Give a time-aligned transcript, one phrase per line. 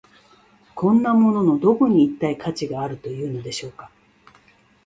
[0.73, 3.91] こんなもののどこに、一体価値があるというのでしょうか。